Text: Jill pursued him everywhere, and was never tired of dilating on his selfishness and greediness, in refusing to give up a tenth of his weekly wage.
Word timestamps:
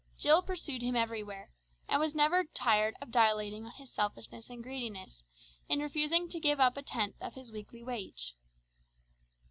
Jill 0.17 0.41
pursued 0.41 0.81
him 0.81 0.95
everywhere, 0.95 1.51
and 1.87 1.99
was 1.99 2.15
never 2.15 2.43
tired 2.43 2.95
of 2.99 3.11
dilating 3.11 3.65
on 3.67 3.73
his 3.73 3.93
selfishness 3.93 4.49
and 4.49 4.63
greediness, 4.63 5.21
in 5.69 5.77
refusing 5.79 6.27
to 6.29 6.39
give 6.39 6.59
up 6.59 6.75
a 6.75 6.81
tenth 6.81 7.21
of 7.21 7.35
his 7.35 7.51
weekly 7.51 7.83
wage. 7.83 8.33